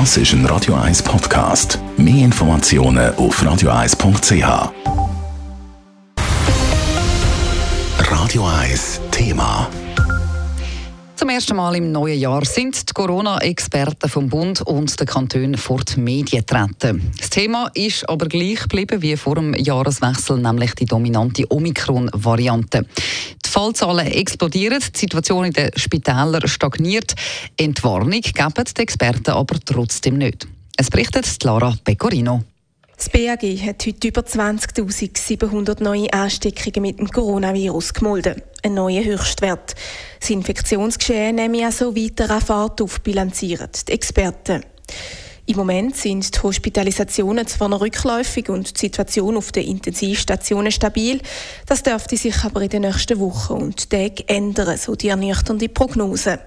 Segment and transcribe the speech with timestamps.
[0.00, 1.78] Das ist ein Radio 1 Podcast.
[1.96, 4.72] Mehr Informationen auf radio1.ch.
[8.10, 9.70] Radio 1 Thema.
[11.14, 15.78] Zum ersten Mal im neuen Jahr sind die Corona-Experten vom Bund und der Kanton vor
[15.84, 17.12] die Medien getreten.
[17.16, 22.84] Das Thema ist aber gleich geblieben wie vor dem Jahreswechsel, nämlich die dominante Omikron-Variante.
[23.54, 27.14] Fallzahlen explodieren, die Situation in den Spitälern stagniert.
[27.56, 30.48] Entwarnung geben die Experten aber trotzdem nicht.
[30.76, 32.42] Es berichtet Lara Pecorino.
[32.96, 38.42] Das BAG hat heute über 20.700 neue Ansteckungen mit dem Coronavirus gemeldet.
[38.64, 39.76] Ein neuer Höchstwert.
[40.18, 44.64] Das Infektionsgeschehen nehme also weiter an Fahrt auf, bilanzieren die Experten.
[45.46, 51.20] Im Moment sind die Hospitalisationen zwar noch rückläufig und die Situation auf den Intensivstationen stabil.
[51.66, 56.38] Das dürfte sich aber in den nächsten Wochen und Tagen ändern, so die ernüchternde Prognose.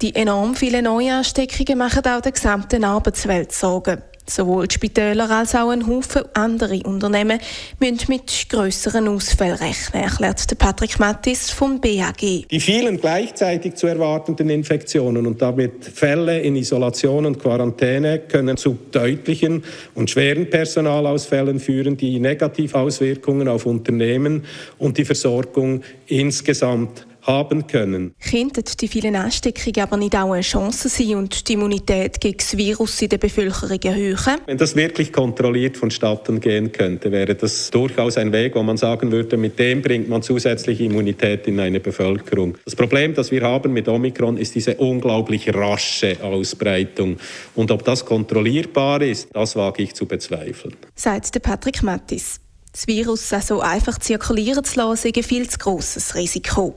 [0.00, 4.00] Die enorm vielen Neuansteckungen machen auch der gesamten Arbeitswelt Sorgen.
[4.26, 7.38] Sowohl die Spitäler als auch ein Haufen andere Unternehmen
[7.78, 12.46] müssen mit grösseren Ausfällen rechnen, erklärt Patrick Mattis vom BAG.
[12.50, 18.78] Die vielen gleichzeitig zu erwartenden Infektionen und damit Fälle in Isolation und Quarantäne können zu
[18.90, 19.62] deutlichen
[19.94, 24.44] und schweren Personalausfällen führen, die Negativauswirkungen auf Unternehmen
[24.78, 28.14] und die Versorgung insgesamt haben können.
[28.30, 32.56] Könnten die vielen Ansteckungen aber nicht auch eine Chance sein und die Immunität gegen das
[32.56, 34.40] Virus in der Bevölkerung erhöhen?
[34.46, 39.10] Wenn das wirklich kontrolliert vonstatten gehen könnte, wäre das durchaus ein Weg, wo man sagen
[39.10, 42.56] würde, mit dem bringt man zusätzliche Immunität in eine Bevölkerung.
[42.64, 47.16] Das Problem, das wir haben mit Omikron, ist diese unglaublich rasche Ausbreitung.
[47.54, 50.74] Und ob das kontrollierbar ist, das wage ich zu bezweifeln.
[50.94, 52.40] Sagt Patrick Mattis.
[52.74, 56.74] Das Virus also einfach zirkulieren zu lassen, ist ein viel zu grosses Risiko.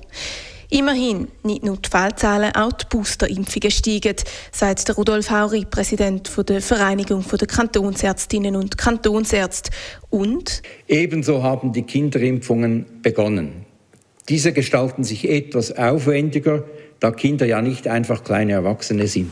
[0.69, 4.15] Immerhin, nicht nur die Fallzahlen, auch die Boosterimpfungen steigen,
[4.51, 9.71] sagt Rudolf Hauri, Präsident der Vereinigung der Kantonsärztinnen und Kantonsärzte.
[10.11, 13.65] Und ebenso haben die Kinderimpfungen begonnen.
[14.29, 16.63] Diese gestalten sich etwas aufwendiger,
[16.99, 19.31] da Kinder ja nicht einfach kleine Erwachsene sind.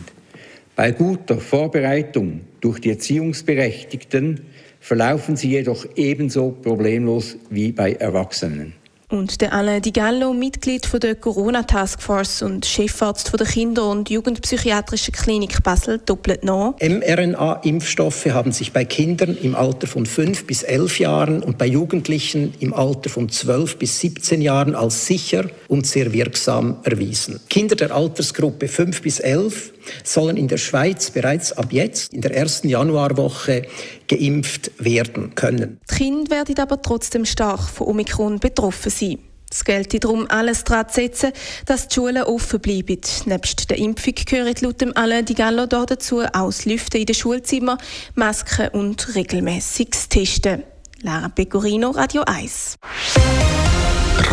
[0.75, 4.47] Bei guter Vorbereitung durch die Erziehungsberechtigten
[4.85, 8.73] verlaufen sie jedoch ebenso problemlos wie bei Erwachsenen.
[9.09, 14.09] Und der Alain Di Gallo, Mitglied von der Corona-Taskforce und Chefarzt von der Kinder- und
[14.09, 16.75] Jugendpsychiatrischen Klinik Basel, doppelt noch.
[16.81, 22.53] mRNA-Impfstoffe haben sich bei Kindern im Alter von 5 bis 11 Jahren und bei Jugendlichen
[22.59, 27.39] im Alter von 12 bis 17 Jahren als sicher und sehr wirksam erwiesen.
[27.49, 29.71] Kinder der Altersgruppe 5 bis 11
[30.03, 33.63] sollen in der Schweiz bereits ab jetzt in der ersten Januarwoche
[34.07, 35.79] geimpft werden können.
[35.89, 39.19] Die Kinder werden aber trotzdem stark von Omikron betroffen sein.
[39.51, 41.31] Es gilt darum, alles daran zu setzen,
[41.65, 42.99] dass die Schulen offen bleiben.
[43.25, 47.77] Nebst der Impfung gehören laut dem Alain Di Gallo dazu auch Lüften in den Schulzimmern,
[48.15, 50.63] Masken und regelmäßiges Testen.
[51.01, 52.77] Lara Pecorino, Radio 1.